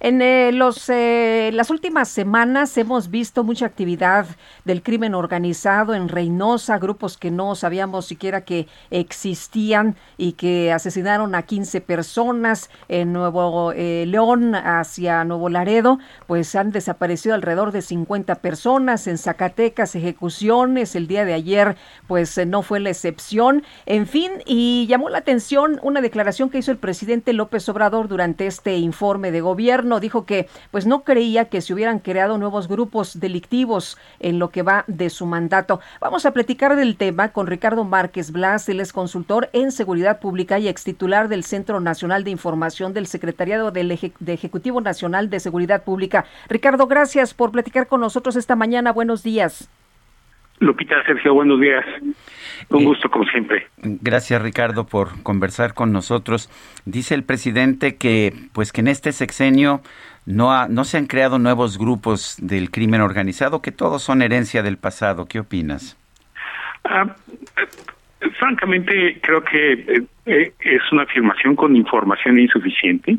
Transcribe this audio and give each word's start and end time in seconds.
En 0.00 0.22
eh, 0.22 0.52
los, 0.52 0.88
eh, 0.90 1.50
las 1.52 1.70
últimas 1.70 2.08
semanas 2.08 2.78
hemos 2.78 3.10
visto 3.10 3.42
mucha 3.42 3.66
actividad 3.66 4.26
del 4.64 4.80
crimen 4.80 5.12
organizado 5.12 5.92
en 5.92 6.08
Reynosa, 6.08 6.78
grupos 6.78 7.18
que 7.18 7.32
no 7.32 7.56
sabíamos 7.56 8.06
siquiera 8.06 8.42
que 8.42 8.68
existían 8.92 9.96
y 10.16 10.34
que 10.34 10.70
asesinaron 10.70 11.34
a 11.34 11.42
15 11.42 11.80
personas 11.80 12.70
en 12.86 13.12
Nuevo 13.12 13.72
eh, 13.72 14.04
León 14.06 14.54
hacia 14.54 15.24
Nuevo 15.24 15.48
Laredo, 15.48 15.98
pues 16.28 16.54
han 16.54 16.70
desaparecido 16.70 17.34
alrededor 17.34 17.72
de 17.72 17.82
50 17.82 18.36
personas 18.36 19.08
en 19.08 19.18
Zacatecas, 19.18 19.96
ejecuciones, 19.96 20.94
el 20.94 21.08
día 21.08 21.24
de 21.24 21.34
ayer 21.34 21.76
pues 22.06 22.38
no 22.46 22.62
fue 22.62 22.78
la 22.78 22.90
excepción, 22.90 23.64
en 23.84 24.06
fin, 24.06 24.30
y 24.46 24.86
llamó 24.86 25.08
la 25.08 25.18
atención 25.18 25.80
una 25.82 26.00
declaración 26.00 26.50
que 26.50 26.58
hizo 26.58 26.70
el 26.70 26.78
presidente 26.78 27.32
López 27.32 27.68
Obrador 27.68 28.06
durante 28.06 28.46
este 28.46 28.76
informe 28.76 29.32
de 29.32 29.40
gobierno 29.40 29.87
dijo 29.98 30.26
que 30.26 30.48
pues 30.70 30.86
no 30.86 31.02
creía 31.02 31.46
que 31.46 31.60
se 31.60 31.72
hubieran 31.72 31.98
creado 31.98 32.38
nuevos 32.38 32.68
grupos 32.68 33.18
delictivos 33.18 33.96
en 34.20 34.38
lo 34.38 34.50
que 34.50 34.62
va 34.62 34.84
de 34.86 35.10
su 35.10 35.26
mandato. 35.26 35.80
Vamos 36.00 36.26
a 36.26 36.32
platicar 36.32 36.76
del 36.76 36.96
tema 36.96 37.32
con 37.32 37.46
Ricardo 37.46 37.84
Márquez 37.84 38.30
Blas, 38.30 38.68
él 38.68 38.80
es 38.80 38.92
consultor 38.92 39.48
en 39.52 39.72
seguridad 39.72 40.20
pública 40.20 40.58
y 40.58 40.68
ex 40.68 40.84
titular 40.84 41.28
del 41.28 41.44
Centro 41.44 41.80
Nacional 41.80 42.24
de 42.24 42.30
Información 42.30 42.92
del 42.92 43.06
Secretariado 43.06 43.70
del 43.70 43.88
de 44.20 44.32
Ejecutivo 44.32 44.80
Nacional 44.80 45.30
de 45.30 45.40
Seguridad 45.40 45.82
Pública. 45.82 46.26
Ricardo, 46.48 46.86
gracias 46.86 47.34
por 47.34 47.50
platicar 47.50 47.86
con 47.86 48.00
nosotros 48.00 48.36
esta 48.36 48.56
mañana. 48.56 48.92
Buenos 48.92 49.22
días. 49.22 49.68
Lupita, 50.60 51.02
Sergio, 51.04 51.34
buenos 51.34 51.60
días. 51.60 51.84
Un 52.70 52.82
eh, 52.82 52.84
gusto 52.84 53.08
como 53.10 53.24
siempre. 53.26 53.66
Gracias 53.78 54.42
Ricardo 54.42 54.86
por 54.86 55.22
conversar 55.22 55.74
con 55.74 55.92
nosotros. 55.92 56.50
Dice 56.84 57.14
el 57.14 57.22
presidente 57.22 57.96
que 57.96 58.32
pues 58.52 58.72
que 58.72 58.80
en 58.80 58.88
este 58.88 59.12
sexenio 59.12 59.80
no 60.26 60.66
no 60.68 60.84
se 60.84 60.98
han 60.98 61.06
creado 61.06 61.38
nuevos 61.38 61.78
grupos 61.78 62.36
del 62.40 62.70
crimen 62.70 63.00
organizado, 63.00 63.62
que 63.62 63.72
todos 63.72 64.02
son 64.02 64.22
herencia 64.22 64.62
del 64.62 64.76
pasado. 64.76 65.26
¿Qué 65.26 65.40
opinas? 65.40 65.96
Ah, 66.84 67.06
eh, 67.56 68.30
francamente 68.38 69.20
creo 69.22 69.42
que 69.44 70.02
eh, 70.26 70.52
es 70.60 70.82
una 70.92 71.04
afirmación 71.04 71.54
con 71.54 71.76
información 71.76 72.38
insuficiente. 72.38 73.16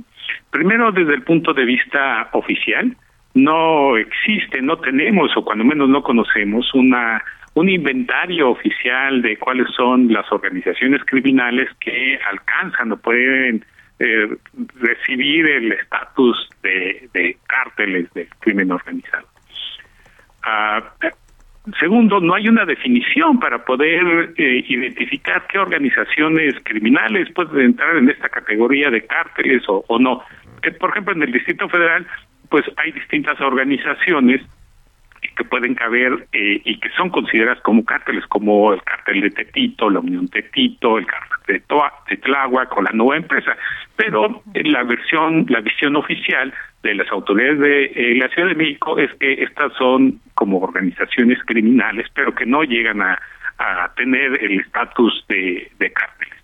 Primero 0.52 0.92
desde 0.92 1.14
el 1.14 1.24
punto 1.24 1.54
de 1.54 1.66
vista 1.66 2.30
oficial, 2.34 2.96
no 3.34 3.98
existe, 3.98 4.62
no 4.62 4.78
tenemos 4.78 5.36
o 5.38 5.44
cuando 5.44 5.64
menos 5.64 5.90
no 5.90 6.02
conocemos 6.02 6.74
una 6.74 7.24
un 7.56 7.68
inventario 7.68 8.52
oficial 8.52 9.22
de 9.22 9.38
cuáles 9.38 9.68
son 9.76 10.12
las 10.12 10.32
organizaciones 10.32 11.02
criminales 11.06 11.70
que 11.80 12.20
alcanzan 12.30 12.92
o 12.92 12.98
pueden 12.98 13.66
eh, 14.00 14.38
recibir 14.80 15.46
el 15.46 15.74
estatus 15.74 16.50
de, 16.64 17.38
cárteles 17.48 18.12
del 18.14 18.30
crimen 18.40 18.72
organizado. 18.72 19.28
Ah, 20.44 20.82
segundo, 21.80 22.22
no 22.22 22.36
hay 22.36 22.48
una 22.48 22.66
definición 22.66 23.40
para 23.40 23.66
poder 23.66 24.34
eh, 24.38 24.64
identificar 24.68 25.46
qué 25.48 25.60
organizaciones 25.60 26.56
criminales 26.64 27.30
pueden 27.34 27.60
entrar 27.60 27.98
en 27.98 28.10
esta 28.10 28.30
categoría 28.30 28.90
de 28.90 29.06
cárteles 29.06 29.64
o, 29.68 29.84
o 29.88 30.00
no. 30.00 30.24
Eh, 30.64 30.72
por 30.72 30.92
ejemplo, 30.92 31.14
en 31.14 31.24
el 31.24 31.32
Distrito 31.34 31.68
Federal 31.68 32.08
pues 32.50 32.66
hay 32.78 32.92
distintas 32.92 33.40
organizaciones 33.42 34.42
que 35.36 35.44
pueden 35.44 35.76
caber 35.76 36.28
eh, 36.34 36.62
y 36.64 36.80
que 36.80 36.90
son 36.92 37.10
consideradas 37.10 37.62
como 37.62 37.84
cárteles, 37.86 38.26
como 38.28 38.74
el 38.74 38.82
cártel 38.84 39.22
de 39.22 39.32
Tetito, 39.32 39.90
la 39.90 40.00
Unión 40.00 40.28
Tetito, 40.28 40.98
el 40.98 41.06
cártel 41.06 41.30
de, 41.48 41.60
Toa, 41.62 41.94
de 42.10 42.18
Tláhuac 42.18 42.76
o 42.78 42.82
la 42.82 42.92
nueva 42.92 43.18
empresa. 43.18 43.56
Pero 43.96 44.44
la 44.54 44.84
versión, 44.84 45.46
la 45.50 45.62
visión 45.62 45.96
oficial 45.96 46.54
de 46.84 46.96
las 46.96 47.10
autoridades 47.12 47.60
de 47.60 47.86
eh, 47.86 48.16
la 48.16 48.30
Ciudad 48.30 48.50
de 48.50 48.56
México 48.56 48.98
es 48.98 49.14
que 49.16 49.44
estas 49.44 49.74
son 49.78 50.20
como 50.36 50.60
organizaciones 50.60 51.40
criminales, 51.46 52.08
pero 52.14 52.34
que 52.34 52.46
no 52.46 52.64
llegan 52.64 53.02
a, 53.02 53.20
a 53.58 53.94
tener 53.96 54.44
el 54.44 54.60
estatus 54.60 55.26
de, 55.28 55.72
de 55.80 55.92
cárteles. 55.92 56.36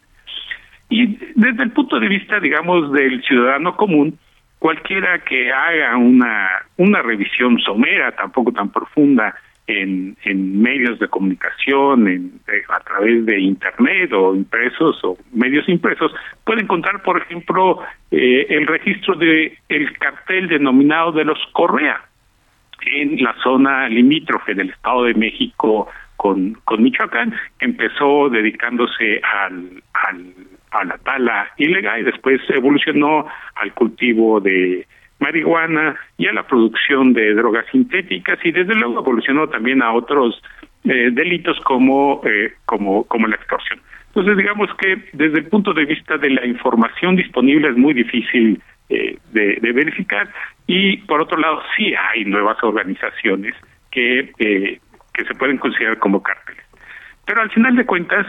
Y 0.90 1.18
desde 1.36 1.64
el 1.64 1.72
punto 1.72 2.00
de 2.00 2.08
vista, 2.08 2.40
digamos, 2.40 2.92
del 2.92 3.24
ciudadano 3.24 3.76
común, 3.76 4.20
cualquiera 4.60 5.20
que 5.20 5.52
haga 5.52 5.98
una, 5.98 6.50
una 6.78 7.02
revisión 7.02 7.60
somera, 7.60 8.12
tampoco 8.14 8.52
tan 8.52 8.72
profunda, 8.72 9.36
en, 9.68 10.16
en 10.24 10.62
medios 10.62 11.00
de 11.00 11.08
comunicación, 11.08 12.08
en, 12.08 12.40
eh, 12.48 12.62
a 12.70 12.80
través 12.82 13.26
de 13.26 13.40
Internet 13.40 14.14
o 14.14 14.36
impresos 14.36 15.04
o 15.04 15.18
medios 15.34 15.68
impresos, 15.68 16.14
puede 16.44 16.62
encontrar, 16.62 17.02
por 17.02 17.20
ejemplo, 17.22 17.80
eh, 18.12 18.46
el 18.50 18.68
registro 18.68 19.16
de 19.16 19.58
el 19.70 19.98
cartel 19.98 20.48
denominado 20.48 21.12
de 21.12 21.26
los 21.26 21.40
Correa 21.52 22.00
en 22.86 23.24
la 23.24 23.36
zona 23.42 23.90
limítrofe 23.90 24.54
del 24.54 24.70
Estado 24.70 25.06
de 25.06 25.16
México 25.16 25.88
con, 26.16 26.54
con 26.64 26.84
Michoacán, 26.84 27.34
empezó 27.60 28.30
dedicándose 28.30 29.22
al, 29.24 29.84
al 29.94 30.34
a 30.80 30.86
la 30.86 30.98
tala 31.00 31.52
ilegal 31.58 32.02
y 32.02 32.04
después 32.04 32.42
evolucionó 32.50 33.28
al 33.56 33.74
cultivo 33.74 34.40
de 34.40 34.86
marihuana 35.20 35.96
y 36.18 36.28
a 36.28 36.34
la 36.34 36.44
producción 36.44 37.14
de 37.14 37.34
drogas 37.34 37.66
sintéticas 37.72 38.38
y 38.44 38.52
desde 38.52 38.76
luego 38.76 39.00
evolucionó 39.00 39.48
también 39.48 39.82
a 39.82 39.94
otros 39.94 40.42
eh, 40.84 41.10
delitos 41.12 41.60
como 41.62 42.22
eh, 42.26 42.54
como 42.66 43.06
como 43.06 43.28
la 43.28 43.36
extorsión. 43.36 43.80
Entonces 44.08 44.38
digamos 44.38 44.70
que 44.76 45.10
desde 45.14 45.40
el 45.40 45.48
punto 45.48 45.74
de 45.74 45.86
vista 45.86 46.18
de 46.18 46.30
la 46.30 46.46
información 46.46 47.16
disponible 47.16 47.70
es 47.70 47.78
muy 47.78 47.94
difícil 47.94 48.62
eh, 48.90 49.18
de, 49.34 49.58
de, 49.62 49.72
verificar 49.72 50.30
y 50.68 50.98
por 50.98 51.22
otro 51.22 51.38
lado 51.38 51.62
sí 51.76 51.94
hay 51.96 52.24
nuevas 52.26 52.62
organizaciones 52.64 53.56
que 53.92 54.32
que 55.16 55.24
se 55.24 55.36
pueden 55.36 55.58
considerar 55.58 55.98
como 56.00 56.22
cárteles. 56.22 56.64
Pero 57.26 57.42
al 57.42 57.50
final 57.50 57.76
de 57.76 57.86
cuentas 57.86 58.28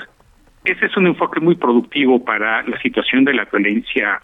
ese 0.67 0.87
es 0.87 0.97
un 0.97 1.07
enfoque 1.07 1.41
muy 1.41 1.55
productivo 1.55 2.25
para 2.25 2.63
la 2.63 2.79
situación 2.81 3.25
de 3.25 3.35
la 3.35 3.45
violencia 3.45 4.21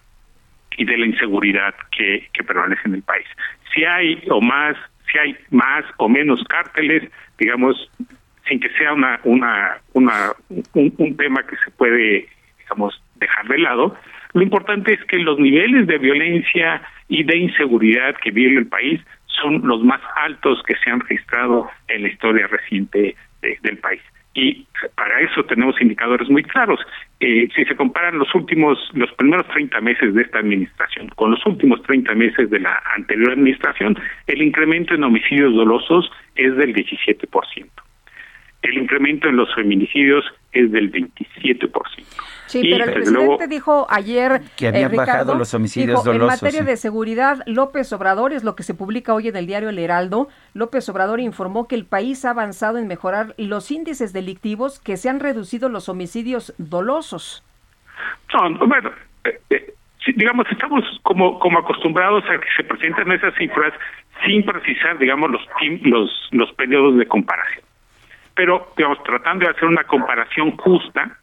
y 0.76 0.84
de 0.84 0.98
la 0.98 1.06
inseguridad 1.06 1.75
que, 1.97 2.28
que 2.32 2.42
prevalece 2.42 2.82
en 2.86 2.94
el 2.94 3.03
país. 3.03 3.26
Si 3.75 3.84
hay 3.84 4.22
o 4.28 4.41
más, 4.41 4.76
si 5.10 5.19
hay 5.19 5.36
más 5.50 5.84
o 5.98 6.08
menos 6.08 6.42
cárteles, 6.44 7.10
digamos, 7.38 7.91
sin 8.48 8.60
que 8.60 8.71
sea 8.71 8.92
una, 8.92 9.21
una, 9.24 9.78
una, 9.92 10.33
un, 10.48 10.94
un 10.97 11.16
tema 11.16 11.42
que 11.47 11.56
se 11.65 11.71
puede, 11.71 12.27
digamos, 12.59 13.00
dejar 13.16 13.47
de 13.48 13.59
lado, 13.59 13.97
lo 14.33 14.42
importante 14.42 14.94
es 14.94 15.04
que 15.04 15.18
los 15.18 15.39
niveles 15.39 15.86
de 15.86 15.98
violencia 15.98 16.83
y 17.09 17.22
de 17.22 17.36
inseguridad 17.36 18.16
que 18.16 18.30
vive 18.30 18.59
el 18.59 18.66
país 18.66 19.00
son 19.27 19.66
los 19.66 19.83
más 19.83 20.00
altos 20.16 20.62
que 20.66 20.74
se 20.77 20.91
han 20.91 21.00
registrado 21.00 21.71
en 21.89 22.03
la 22.03 22.09
historia 22.09 22.47
reciente 22.47 23.15
del 23.41 23.78
país 23.78 24.00
y 24.34 24.66
para 24.94 25.20
eso 25.20 25.44
tenemos 25.44 25.80
indicadores 25.80 26.28
muy 26.30 26.42
claros. 26.42 26.80
Eh, 27.20 27.48
si 27.54 27.64
se 27.64 27.76
comparan 27.76 28.18
los 28.18 28.34
últimos, 28.34 28.78
los 28.94 29.12
primeros 29.12 29.46
30 29.48 29.80
meses 29.80 30.14
de 30.14 30.22
esta 30.22 30.38
administración 30.38 31.08
con 31.14 31.32
los 31.32 31.44
últimos 31.46 31.82
30 31.82 32.14
meses 32.14 32.50
de 32.50 32.60
la 32.60 32.82
anterior 32.96 33.32
administración, 33.32 33.96
el 34.26 34.42
incremento 34.42 34.94
en 34.94 35.04
homicidios 35.04 35.54
dolosos 35.54 36.10
es 36.34 36.56
del 36.56 36.74
17%. 36.74 37.68
El 38.62 38.78
incremento 38.78 39.28
en 39.28 39.36
los 39.36 39.52
feminicidios 39.54 40.24
es 40.52 40.70
del 40.70 40.90
27%. 40.90 41.72
Sí, 42.53 42.69
pero 42.71 42.84
el 42.84 42.93
presidente 42.93 43.49
dijo 43.49 43.87
ayer 43.89 44.43
que 44.57 44.69
habían 44.69 44.93
eh, 44.93 44.97
bajado 44.97 45.34
los 45.34 45.54
homicidios 45.54 46.04
dolosos. 46.04 46.43
En 46.43 46.47
materia 46.47 46.63
de 46.63 46.77
seguridad, 46.77 47.39
López 47.47 47.91
Obrador, 47.95 48.34
es 48.34 48.45
lo 48.45 48.54
que 48.57 48.63
se 48.63 48.75
publica 48.75 49.15
hoy 49.15 49.28
en 49.28 49.37
el 49.37 49.47
diario 49.47 49.71
El 49.71 49.78
Heraldo, 49.78 50.28
López 50.53 50.87
Obrador 50.91 51.21
informó 51.21 51.66
que 51.66 51.77
el 51.77 51.87
país 51.87 52.27
ha 52.27 52.31
avanzado 52.31 52.77
en 52.77 52.89
mejorar 52.89 53.34
los 53.39 53.71
índices 53.71 54.13
delictivos, 54.13 54.81
que 54.81 54.99
se 54.99 55.09
han 55.09 55.21
reducido 55.21 55.71
los 55.71 55.89
homicidios 55.89 56.53
dolosos. 56.59 57.43
No, 58.34 58.66
bueno, 58.66 58.91
eh, 59.25 59.41
eh, 59.49 59.75
digamos, 60.15 60.45
estamos 60.51 60.84
como, 61.04 61.39
como 61.39 61.59
acostumbrados 61.59 62.22
a 62.25 62.39
que 62.39 62.49
se 62.54 62.65
presenten 62.65 63.13
esas 63.13 63.34
cifras 63.37 63.72
sin 64.27 64.45
precisar, 64.45 64.99
digamos, 64.99 65.31
los, 65.31 65.41
los, 65.84 66.28
los 66.33 66.53
periodos 66.53 66.99
de 66.99 67.07
comparación. 67.07 67.65
Pero, 68.34 68.69
digamos, 68.77 69.03
tratando 69.04 69.47
de 69.47 69.53
hacer 69.53 69.65
una 69.65 69.84
comparación 69.84 70.54
justa, 70.59 71.16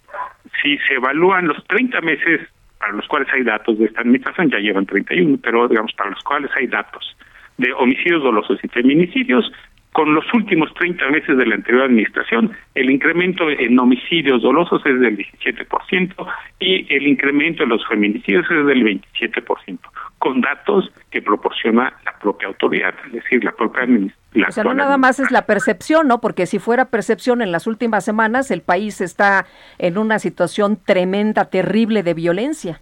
si 0.61 0.77
se 0.88 0.95
evalúan 0.95 1.47
los 1.47 1.63
30 1.67 2.01
meses 2.01 2.41
para 2.79 2.94
los 2.94 3.07
cuales 3.07 3.27
hay 3.33 3.44
datos 3.44 3.77
de 3.77 3.85
esta 3.85 4.01
administración, 4.01 4.50
ya 4.50 4.59
llevan 4.59 4.85
31, 4.85 5.38
pero 5.44 5.67
digamos, 5.67 5.91
para 5.94 6.11
los 6.11 6.23
cuales 6.23 6.50
hay 6.56 6.67
datos 6.67 7.15
de 7.57 7.73
homicidios 7.73 8.23
dolosos 8.23 8.57
y 8.63 8.67
feminicidios, 8.69 9.51
con 9.91 10.13
los 10.13 10.23
últimos 10.33 10.73
30 10.75 11.09
meses 11.09 11.35
de 11.35 11.45
la 11.45 11.56
anterior 11.56 11.83
administración, 11.83 12.51
el 12.75 12.89
incremento 12.89 13.50
en 13.50 13.77
homicidios 13.77 14.41
dolosos 14.41 14.81
es 14.85 15.00
del 15.00 15.17
17% 15.17 16.27
y 16.59 16.94
el 16.94 17.07
incremento 17.07 17.63
en 17.63 17.69
los 17.69 17.85
feminicidios 17.88 18.45
es 18.50 18.65
del 18.65 18.83
27%, 18.83 19.79
con 20.19 20.42
datos 20.42 20.92
que 21.10 21.21
proporciona 21.21 21.94
la 22.06 22.18
propia 22.19 22.50
autoridad, 22.50 22.94
es 23.07 23.13
decir, 23.13 23.44
la 23.44 23.51
propia 23.51 23.83
administración. 23.83 24.48
O 24.48 24.51
sea, 24.51 24.63
no 24.63 24.74
nada 24.74 24.98
más 24.98 25.19
es 25.19 25.31
la 25.31 25.45
percepción, 25.45 26.07
¿no? 26.07 26.21
Porque 26.21 26.45
si 26.45 26.60
fuera 26.60 26.86
percepción 26.86 27.42
en 27.42 27.51
las 27.51 27.68
últimas 27.68 28.06
semanas, 28.06 28.51
el 28.51 28.62
país 28.62 29.01
está 29.01 29.45
en 29.77 29.98
una 29.98 30.19
situación 30.19 30.77
tremenda, 30.86 31.50
terrible 31.50 32.04
de 32.04 32.13
violencia. 32.13 32.81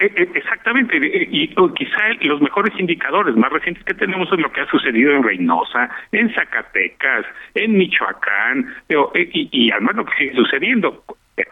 Eh, 0.00 0.06
eh, 0.16 0.30
exactamente, 0.34 0.96
y 0.96 1.48
quizá 1.48 1.98
los 2.22 2.40
mejores 2.40 2.72
indicadores 2.78 3.36
más 3.36 3.52
recientes 3.52 3.84
que 3.84 3.94
tenemos 3.94 4.32
es 4.32 4.38
lo 4.38 4.50
que 4.52 4.60
ha 4.60 4.70
sucedido 4.70 5.12
en 5.12 5.22
Reynosa, 5.22 5.90
en 6.12 6.32
Zacatecas, 6.32 7.26
en 7.54 7.76
Michoacán, 7.76 8.74
y, 8.88 9.48
y 9.52 9.70
además 9.72 9.96
lo 9.96 10.04
que 10.06 10.16
sigue 10.16 10.34
sucediendo. 10.34 11.04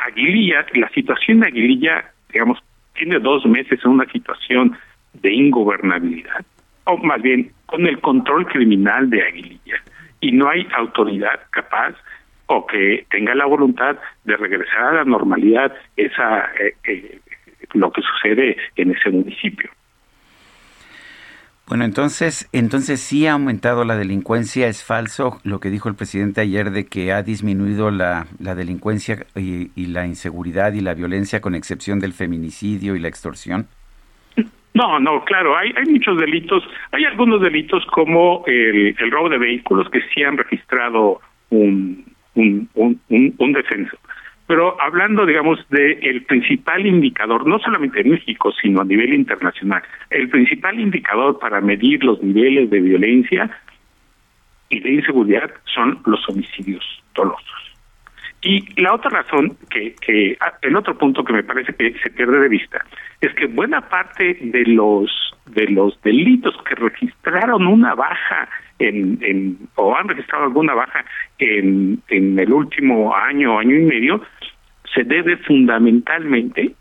Aguililla, 0.07 0.65
la 0.75 0.89
situación 0.91 1.41
de 1.41 1.49
Aguililla, 1.49 2.13
digamos, 2.33 2.59
tiene 2.95 3.19
dos 3.19 3.45
meses 3.47 3.81
en 3.85 3.91
una 3.91 4.07
situación 4.11 4.77
de 5.15 5.33
ingobernabilidad, 5.33 6.45
o 6.85 6.97
más 6.99 7.23
bien 7.23 7.51
con 7.67 7.87
el 7.87 8.01
control 8.01 8.47
criminal 8.47 9.11
de 9.11 9.23
Aguililla, 9.23 9.83
y 10.21 10.33
no 10.33 10.49
hay 10.49 10.67
autoridad 10.77 11.41
capaz 11.51 11.95
o 12.47 12.67
que 12.67 13.07
tenga 13.11 13.35
la 13.35 13.47
voluntad 13.47 13.97
de 14.25 14.37
regresar 14.37 14.85
a 14.85 14.93
la 14.93 15.05
normalidad 15.05 15.73
esa 15.97 16.51
eh, 16.59 17.21
lo 17.73 17.91
que 17.91 18.03
sucede 18.03 18.57
en 18.77 18.91
ese 18.91 19.11
municipio. 19.11 19.71
Bueno, 21.67 21.85
entonces, 21.85 22.49
entonces 22.53 23.01
sí 23.01 23.27
ha 23.27 23.33
aumentado 23.33 23.85
la 23.85 23.97
delincuencia. 23.97 24.69
Es 24.69 24.85
falso 24.85 25.41
lo 25.45 25.61
que 25.61 25.71
dijo 25.71 25.89
el 25.89 25.95
presidente 25.95 26.43
ayer 26.43 26.71
de 26.71 26.87
que 26.87 27.13
ha 27.13 27.23
disminuido 27.23 27.91
la, 27.91 28.27
la 28.39 28.55
delincuencia 28.55 29.25
y, 29.35 29.71
la 29.87 30.07
inseguridad 30.07 30.75
y 30.75 30.81
la 30.81 30.93
violencia, 30.93 31.41
con 31.41 31.55
excepción 31.55 32.01
del 32.01 32.13
feminicidio 32.13 32.97
y 32.97 32.99
la 33.01 33.09
extorsión. 33.09 33.67
No, 34.75 34.99
no, 34.99 35.25
claro, 35.25 35.57
hay, 35.57 35.73
hay 35.77 35.91
muchos 35.91 36.19
delitos. 36.19 36.63
Hay 36.93 37.05
algunos 37.05 37.41
delitos 37.41 37.87
como 37.87 38.45
el, 38.47 38.95
el 38.99 39.11
robo 39.11 39.31
de 39.31 39.39
vehículos 39.39 39.89
que 39.89 40.01
sí 40.13 40.23
han 40.23 40.37
registrado 40.37 41.21
un, 41.49 42.05
un, 42.35 42.69
un, 42.75 43.01
un 43.39 43.53
descenso. 43.53 43.97
Pero 44.47 44.81
hablando, 44.81 45.25
digamos, 45.25 45.59
del 45.71 45.99
el 46.03 46.25
principal 46.25 46.87
indicador, 46.87 47.47
no 47.47 47.59
solamente 47.59 48.01
en 48.01 48.11
México, 48.11 48.53
sino 48.61 48.83
a 48.83 48.85
nivel 48.85 49.15
internacional, 49.15 49.83
el 50.11 50.29
principal 50.29 50.79
indicador 50.79 51.39
para 51.39 51.61
medir 51.61 52.05
los 52.05 52.23
niveles 52.23 52.69
de 52.69 52.81
violencia 52.81 53.51
y 54.69 54.81
de 54.81 54.93
inseguridad 54.95 55.51
son 55.75 56.01
los 56.05 56.29
homicidios 56.29 56.85
dolosos. 57.15 57.74
Y 58.45 58.81
la 58.81 58.93
otra 58.93 59.11
razón, 59.11 59.57
que, 59.71 59.95
que 59.95 60.37
ah, 60.41 60.53
el 60.61 60.77
otro 60.77 60.97
punto 60.99 61.25
que 61.25 61.33
me 61.33 61.43
parece 61.43 61.75
que 61.75 61.95
se 61.99 62.11
pierde 62.11 62.41
de 62.41 62.49
vista, 62.49 62.85
es 63.23 63.35
que 63.35 63.47
buena 63.47 63.81
parte 63.89 64.37
de 64.41 64.65
los 64.67 65.11
de 65.47 65.67
los 65.69 66.01
delitos 66.03 66.55
que 66.69 66.75
registraron 66.75 67.67
una 67.67 67.95
baja 67.95 68.49
en, 68.79 69.19
en 69.23 69.59
o 69.77 69.97
han 69.97 70.09
registrado 70.09 70.45
alguna 70.45 70.75
baja 70.75 71.05
en, 71.39 72.03
en 72.09 72.39
el 72.39 72.53
último 72.53 73.15
año, 73.15 73.59
año 73.59 73.77
y 73.77 73.83
medio, 73.83 74.23
se 74.95 75.05
debe 75.05 75.39
fundamentalmente 75.39 76.75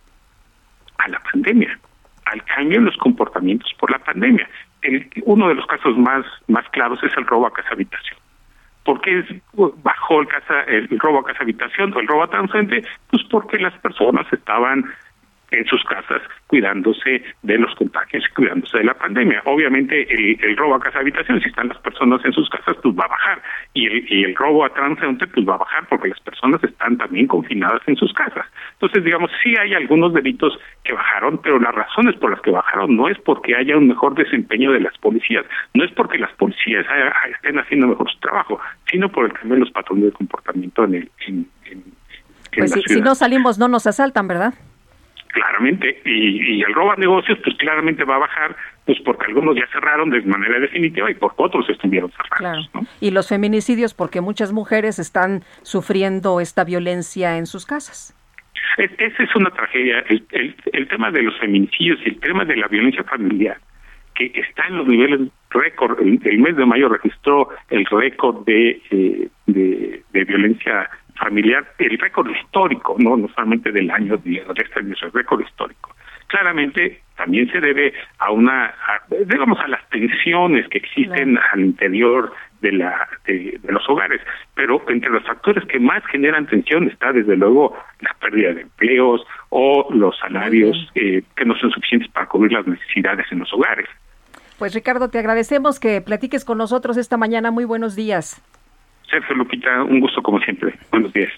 a 0.98 1.08
la 1.08 1.20
pandemia, 1.32 1.80
al 2.26 2.44
cambio 2.44 2.80
en 2.80 2.86
los 2.86 2.98
comportamientos 2.98 3.72
por 3.80 3.90
la 3.90 4.00
pandemia. 4.00 4.50
Uno 5.24 5.48
de 5.48 5.56
los 5.56 5.66
casos 5.66 5.98
más, 5.98 6.26
más 6.48 6.68
claros 6.70 7.02
es 7.04 7.16
el 7.16 7.26
robo 7.26 7.48
a 7.48 7.54
casa 7.54 7.70
habitación. 7.72 8.18
¿Por 8.84 9.02
qué 9.02 9.24
bajó 9.54 10.22
el, 10.22 10.28
casa, 10.28 10.62
el 10.68 11.00
robo 11.00 11.20
a 11.20 11.26
casa 11.26 11.44
habitación 11.44 11.94
o 11.94 12.00
el 12.00 12.08
robo 12.08 12.24
a 12.24 12.30
transcendente? 12.30 12.88
Pues 13.10 13.24
porque 13.30 13.58
las 13.58 13.74
personas 13.80 14.32
estaban 14.32 14.86
en 15.54 15.66
sus 15.66 15.84
casas 15.84 16.22
cuidándose 16.48 17.24
de 17.44 17.58
los 17.58 17.74
contagios 17.76 18.24
y 18.28 18.34
cuidándose 18.34 18.80
de 18.80 18.84
la 18.86 18.94
pandemia. 18.94 19.42
Obviamente 19.46 20.08
el, 20.14 20.58
robo 20.58 20.76
a 20.76 20.80
casa 20.80 21.00
habitación, 21.00 21.40
si 21.42 21.50
están 21.50 21.70
las 21.70 21.78
personas 21.80 22.24
en 22.26 22.34
sus 22.34 22.50
casas, 22.50 22.76
pues 22.82 22.96
va 22.96 23.06
a 23.06 23.10
bajar. 23.10 23.42
Y 23.74 23.88
el, 23.88 24.12
y 24.12 24.24
el 24.24 24.36
robo 24.36 24.66
a 24.66 24.70
transeúnte, 24.74 25.28
pues 25.28 25.48
va 25.48 25.56
a 25.56 25.60
bajar 25.60 25.88
porque 25.88 26.10
las 26.10 26.20
personas 26.22 26.64
están 26.64 26.98
también 26.98 27.28
confinadas 27.28 27.82
en 27.88 27.96
sus 27.96 28.14
casas. 28.14 28.46
Entonces, 28.84 29.06
digamos, 29.06 29.32
sí 29.42 29.56
hay 29.56 29.74
algunos 29.76 30.14
delitos 30.14 30.60
que 30.84 30.92
bajaron, 30.92 31.38
pero 31.42 31.58
las 31.58 31.74
razones 31.74 32.18
por 32.18 32.32
las 32.32 32.42
que 32.42 32.52
bajaron 32.52 32.98
no 32.98 33.08
es 33.08 33.18
porque 33.20 33.56
haya 33.56 33.78
un 33.78 33.88
mejor 33.88 34.14
desempeño 34.14 34.74
de 34.74 34.82
las 34.82 34.98
policías, 34.98 35.46
no 35.74 35.86
es 35.86 35.92
porque 35.94 36.18
las 36.18 36.34
policías 36.34 36.86
estén 37.34 37.60
haciendo 37.60 37.88
mejor 37.88 38.12
su 38.12 38.20
trabajo, 38.20 38.60
sino 38.92 39.08
por 39.08 39.24
el 39.24 39.32
cambio 39.32 39.54
de 39.54 39.62
los 39.62 39.72
patrones 39.72 40.04
de 40.04 40.12
comportamiento 40.12 40.84
en 40.84 40.96
el... 40.96 41.12
En, 41.26 41.48
pues 42.58 42.74
si 42.86 43.00
no 43.00 43.16
salimos 43.16 43.58
no 43.58 43.70
nos 43.70 43.88
asaltan, 43.88 44.28
¿verdad? 44.28 44.54
claramente, 45.34 46.02
y, 46.06 46.62
el 46.62 46.74
robo 46.76 46.92
a 46.92 46.96
negocios, 46.96 47.40
pues 47.44 47.56
claramente 47.58 48.04
va 48.04 48.18
a 48.18 48.20
bajar, 48.20 48.56
pues 48.86 49.00
porque 49.04 49.26
algunos 49.26 49.56
ya 49.56 49.66
cerraron 49.72 50.12
de 50.12 50.22
manera 50.22 50.60
definitiva 50.60 51.10
y 51.10 51.16
porque 51.16 51.42
otros 51.42 51.68
estuvieron 51.70 52.12
cerrados. 52.12 52.70
Y 53.02 53.10
los 53.10 53.30
feminicidios, 53.30 53.96
porque 53.96 54.22
muchas 54.22 54.52
mujeres 54.52 55.00
están 55.00 55.44
sufriendo 55.64 56.40
esta 56.40 56.64
violencia 56.64 57.40
en 57.40 57.48
sus 57.48 57.66
casas. 57.66 58.16
Esa 58.78 59.24
es 59.24 59.36
una 59.36 59.50
tragedia. 59.52 60.04
El, 60.10 60.56
el, 60.72 60.88
tema 60.88 61.12
de 61.12 61.24
los 61.24 61.38
feminicidios 61.40 62.00
y 62.06 62.10
el 62.10 62.20
tema 62.20 62.46
de 62.46 62.56
la 62.56 62.68
violencia 62.68 63.04
familiar, 63.04 63.58
que 64.16 64.32
está 64.36 64.68
en 64.68 64.78
los 64.78 64.88
niveles 64.88 65.22
récord, 65.50 66.00
el, 66.02 66.40
mes 66.40 66.56
de 66.56 66.66
mayo 66.66 66.90
registró 66.90 67.50
el 67.70 67.86
récord 67.86 68.46
de, 68.46 68.82
eh, 68.92 69.28
de, 69.48 70.04
de 70.12 70.24
violencia 70.26 70.90
familiar, 71.16 71.66
el 71.78 71.98
récord 71.98 72.30
histórico, 72.30 72.96
no, 73.00 73.18
no 73.18 73.28
solamente 73.30 73.72
del 73.72 73.90
año 73.92 74.18
de, 74.18 74.44
este 74.58 74.80
año, 74.80 74.94
es 74.94 75.04
el 75.04 75.12
récord 75.12 75.42
histórico. 75.42 75.96
Claramente 76.28 77.02
también 77.16 77.52
se 77.52 77.60
debe 77.60 77.94
a 78.18 78.32
una, 78.32 78.74
digamos, 79.28 79.60
a 79.60 79.68
las 79.68 79.88
tensiones 79.90 80.68
que 80.70 80.80
existen 80.80 81.38
al 81.52 81.60
interior 81.62 82.34
de, 82.64 82.72
la, 82.72 83.08
de, 83.28 83.60
los 83.68 83.88
hogares, 83.88 84.22
pero 84.56 84.82
entre 84.88 85.12
los 85.12 85.24
factores 85.24 85.64
que 85.66 85.80
más 85.80 86.04
generan 86.08 86.48
tensión 86.48 86.90
está 86.90 87.12
desde 87.12 87.36
luego 87.36 87.78
la 88.00 88.16
pérdida 88.16 88.54
de 88.54 88.62
empleos 88.62 89.22
o 89.50 89.88
los 89.92 90.18
salarios 90.18 90.76
eh, 90.96 91.22
que 91.36 91.46
no 91.46 91.56
son 91.58 91.70
suficientes 91.72 92.10
para 92.12 92.28
cubrir 92.28 92.54
las 92.54 92.66
necesidades 92.66 93.28
en 93.32 93.40
los 93.40 93.54
hogares. 93.54 93.88
Pues 94.58 94.74
Ricardo, 94.74 95.10
te 95.10 95.20
agradecemos 95.20 95.80
que 95.80 96.02
platiques 96.02 96.46
con 96.46 96.58
nosotros 96.58 96.98
esta 96.98 97.18
mañana. 97.18 97.52
Muy 97.52 97.66
buenos 97.66 97.96
días. 97.96 98.42
Sergio 99.10 99.36
Lupita, 99.36 99.84
un 99.84 100.00
gusto 100.00 100.22
como 100.24 100.40
siempre. 100.40 100.74
Buenos 100.90 101.12
días. 101.14 101.32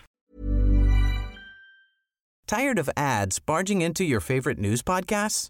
Tired 2.47 2.77
of 2.77 2.89
ads 2.95 3.39
barging 3.39 3.81
into 3.81 4.03
your 4.03 4.21
favorite 4.21 4.59
news 4.59 4.83
podcasts? 4.83 5.49